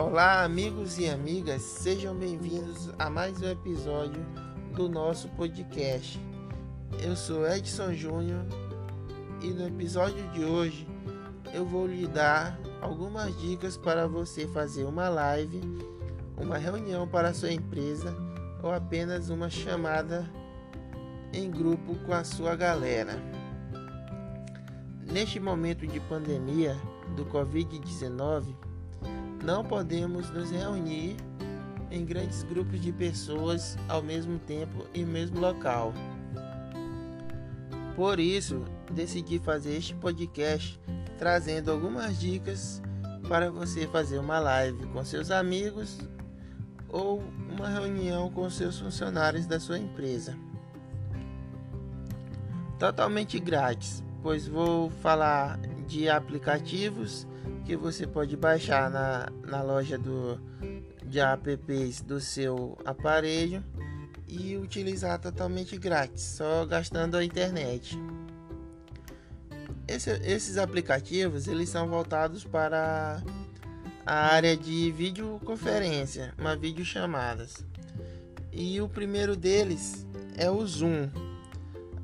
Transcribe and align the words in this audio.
Olá, 0.00 0.44
amigos 0.44 0.98
e 0.98 1.06
amigas, 1.06 1.60
sejam 1.60 2.14
bem-vindos 2.14 2.90
a 2.98 3.10
mais 3.10 3.42
um 3.42 3.48
episódio 3.50 4.24
do 4.74 4.88
nosso 4.88 5.28
podcast. 5.28 6.18
Eu 7.02 7.14
sou 7.14 7.46
Edson 7.46 7.92
Júnior 7.92 8.46
e 9.42 9.48
no 9.48 9.66
episódio 9.66 10.26
de 10.30 10.42
hoje 10.42 10.88
eu 11.52 11.66
vou 11.66 11.86
lhe 11.86 12.06
dar 12.06 12.58
algumas 12.80 13.38
dicas 13.42 13.76
para 13.76 14.08
você 14.08 14.48
fazer 14.48 14.84
uma 14.84 15.10
live, 15.10 15.60
uma 16.34 16.56
reunião 16.56 17.06
para 17.06 17.34
sua 17.34 17.52
empresa 17.52 18.16
ou 18.62 18.72
apenas 18.72 19.28
uma 19.28 19.50
chamada 19.50 20.26
em 21.30 21.50
grupo 21.50 21.94
com 22.06 22.14
a 22.14 22.24
sua 22.24 22.56
galera. 22.56 23.22
Neste 25.12 25.38
momento 25.38 25.86
de 25.86 26.00
pandemia 26.00 26.74
do 27.14 27.26
Covid-19, 27.26 28.69
não 29.42 29.64
podemos 29.64 30.30
nos 30.30 30.50
reunir 30.50 31.16
em 31.90 32.04
grandes 32.04 32.42
grupos 32.42 32.80
de 32.80 32.92
pessoas 32.92 33.76
ao 33.88 34.02
mesmo 34.02 34.38
tempo 34.38 34.86
e 34.94 35.04
mesmo 35.04 35.40
local. 35.40 35.92
Por 37.96 38.20
isso, 38.20 38.64
decidi 38.92 39.38
fazer 39.38 39.76
este 39.76 39.94
podcast 39.94 40.80
trazendo 41.18 41.70
algumas 41.70 42.18
dicas 42.18 42.80
para 43.28 43.50
você 43.50 43.86
fazer 43.86 44.18
uma 44.18 44.38
live 44.38 44.86
com 44.86 45.04
seus 45.04 45.30
amigos 45.30 45.98
ou 46.88 47.22
uma 47.48 47.68
reunião 47.68 48.30
com 48.30 48.48
seus 48.48 48.78
funcionários 48.78 49.46
da 49.46 49.60
sua 49.60 49.78
empresa. 49.78 50.36
Totalmente 52.78 53.38
grátis, 53.38 54.02
pois 54.22 54.48
vou 54.48 54.90
falar 54.90 55.58
de 55.86 56.08
aplicativos 56.08 57.26
que 57.64 57.76
você 57.76 58.06
pode 58.06 58.36
baixar 58.36 58.90
na, 58.90 59.28
na 59.46 59.62
loja 59.62 59.96
do, 59.96 60.40
de 61.04 61.20
apps 61.20 62.00
do 62.00 62.20
seu 62.20 62.76
aparelho 62.84 63.64
e 64.28 64.56
utilizar 64.56 65.18
totalmente 65.18 65.76
grátis, 65.76 66.22
só 66.22 66.64
gastando 66.64 67.16
a 67.16 67.24
internet. 67.24 67.98
Esse, 69.88 70.10
esses 70.24 70.56
aplicativos 70.56 71.48
eles 71.48 71.68
são 71.68 71.88
voltados 71.88 72.44
para 72.44 73.22
a 74.06 74.14
área 74.34 74.56
de 74.56 74.92
videoconferência, 74.92 76.32
uma 76.38 76.56
videochamadas. 76.56 77.64
E 78.52 78.80
o 78.80 78.88
primeiro 78.88 79.36
deles 79.36 80.06
é 80.36 80.50
o 80.50 80.64
Zoom. 80.66 81.08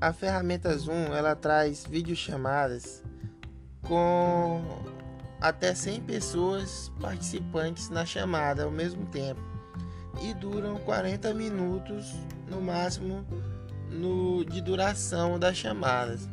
A 0.00 0.12
ferramenta 0.12 0.76
Zoom 0.76 1.14
ela 1.14 1.34
traz 1.34 1.84
videochamadas 1.88 3.02
com 3.82 4.62
até 5.48 5.74
100 5.74 6.02
pessoas 6.02 6.92
participantes 7.00 7.88
na 7.88 8.04
chamada 8.04 8.64
ao 8.64 8.70
mesmo 8.70 9.06
tempo 9.06 9.40
e 10.20 10.34
duram 10.34 10.76
40 10.78 11.32
minutos 11.34 12.14
no 12.48 12.60
máximo 12.60 13.24
no, 13.90 14.44
de 14.44 14.60
duração 14.60 15.38
das 15.38 15.56
chamadas. 15.56 16.28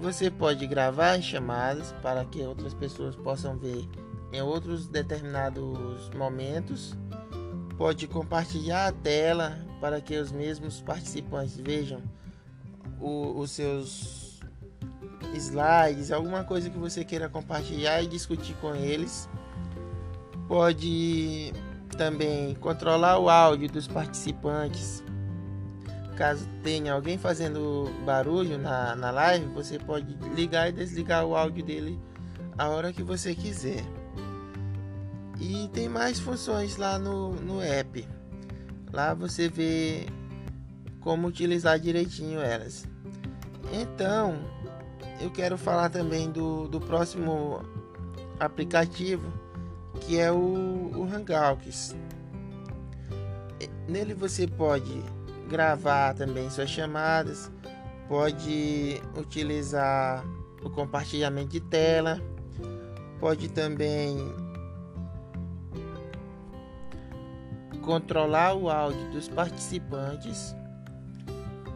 Você 0.00 0.30
pode 0.30 0.66
gravar 0.66 1.12
as 1.12 1.24
chamadas 1.24 1.94
para 2.02 2.24
que 2.24 2.42
outras 2.42 2.74
pessoas 2.74 3.14
possam 3.14 3.56
ver 3.56 3.88
em 4.32 4.42
outros 4.42 4.88
determinados 4.88 6.10
momentos. 6.10 6.96
Pode 7.76 8.08
compartilhar 8.08 8.88
a 8.88 8.92
tela 8.92 9.58
para 9.80 10.00
que 10.00 10.16
os 10.16 10.32
mesmos 10.32 10.80
participantes 10.80 11.56
vejam 11.56 12.02
o, 13.00 13.38
os 13.38 13.50
seus 13.50 14.21
slides, 15.34 16.10
alguma 16.10 16.44
coisa 16.44 16.68
que 16.70 16.78
você 16.78 17.04
queira 17.04 17.28
compartilhar 17.28 18.02
e 18.02 18.06
discutir 18.06 18.54
com 18.60 18.74
eles. 18.74 19.28
Pode 20.48 21.52
também 21.96 22.54
controlar 22.56 23.18
o 23.18 23.28
áudio 23.28 23.68
dos 23.68 23.86
participantes 23.86 25.02
caso 26.22 26.46
tenha 26.62 26.92
alguém 26.92 27.18
fazendo 27.18 27.90
barulho 28.04 28.56
na, 28.56 28.94
na 28.94 29.10
live, 29.10 29.46
você 29.46 29.78
pode 29.78 30.16
ligar 30.34 30.68
e 30.68 30.72
desligar 30.72 31.24
o 31.24 31.34
áudio 31.34 31.64
dele 31.64 31.98
a 32.56 32.68
hora 32.68 32.92
que 32.92 33.02
você 33.02 33.34
quiser. 33.34 33.84
E 35.40 35.68
tem 35.72 35.88
mais 35.88 36.20
funções 36.20 36.76
lá 36.76 36.98
no, 36.98 37.32
no 37.34 37.60
app. 37.60 38.06
Lá 38.92 39.14
você 39.14 39.48
vê 39.48 40.06
como 41.00 41.26
utilizar 41.26 41.78
direitinho 41.80 42.40
elas. 42.40 42.86
Então, 43.72 44.38
eu 45.22 45.30
quero 45.30 45.56
falar 45.56 45.88
também 45.88 46.30
do, 46.30 46.66
do 46.66 46.80
próximo 46.80 47.62
aplicativo 48.40 49.32
que 50.00 50.18
é 50.18 50.32
o, 50.32 50.90
o 50.96 51.04
Hangouts. 51.04 51.94
Nele 53.88 54.14
você 54.14 54.46
pode 54.46 55.02
gravar 55.48 56.14
também 56.14 56.50
suas 56.50 56.68
chamadas, 56.68 57.50
pode 58.08 59.00
utilizar 59.16 60.24
o 60.62 60.70
compartilhamento 60.70 61.50
de 61.50 61.60
tela, 61.60 62.20
pode 63.20 63.48
também 63.48 64.16
controlar 67.82 68.54
o 68.54 68.68
áudio 68.68 69.10
dos 69.12 69.28
participantes. 69.28 70.54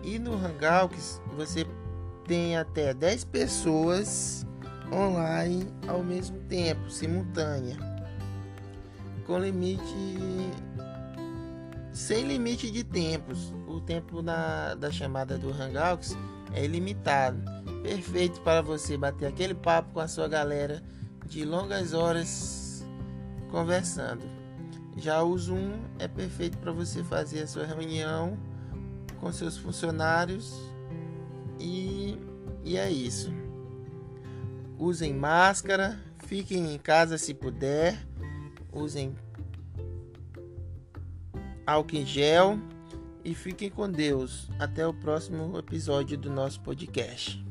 E 0.03 0.19
no 0.19 0.35
Hangouts 0.35 1.21
você 1.37 1.67
tem 2.27 2.57
até 2.57 2.93
10 2.93 3.25
pessoas 3.25 4.45
online 4.93 5.67
ao 5.87 6.03
mesmo 6.03 6.39
tempo, 6.49 6.91
simultânea, 6.91 7.77
com 9.27 9.39
limite 9.39 9.95
sem 11.93 12.27
limite 12.27 12.71
de 12.71 12.85
tempos. 12.85 13.55
O 13.67 13.81
tempo 13.81 14.23
da 14.23 14.91
chamada 14.91 15.39
do 15.39 15.51
Hangouts 15.51 16.17
é 16.53 16.65
ilimitado. 16.65 17.39
Perfeito 17.83 18.41
para 18.41 18.61
você 18.61 18.97
bater 18.97 19.27
aquele 19.27 19.55
papo 19.55 19.95
com 19.95 20.01
a 20.01 20.09
sua 20.09 20.29
galera 20.29 20.83
de 21.27 21.45
longas 21.45 21.95
horas 21.95 22.85
conversando. 23.51 24.23
Já 24.97 25.23
o 25.23 25.37
Zoom 25.39 25.73
é 25.99 26.09
perfeito 26.09 26.59
para 26.59 26.73
você 26.73 27.03
fazer 27.05 27.43
a 27.43 27.47
sua 27.47 27.65
reunião 27.65 28.39
com 29.21 29.33
seus 29.33 29.57
funcionários 29.57 30.76
e 32.67 32.77
é 32.77 32.91
isso. 32.91 33.33
Usem 34.77 35.15
máscara, 35.15 35.99
fiquem 36.27 36.75
em 36.75 36.79
casa 36.79 37.17
se 37.17 37.33
puder, 37.33 37.97
usem 38.73 39.15
álcool 41.65 41.97
em 41.97 42.05
gel 42.05 42.59
e 43.25 43.35
fiquem 43.37 43.71
com 43.71 43.89
Deus. 43.89 44.51
Até 44.59 44.85
o 44.85 44.93
próximo 44.93 45.57
episódio 45.57 46.19
do 46.19 46.29
nosso 46.29 46.61
podcast. 46.61 47.43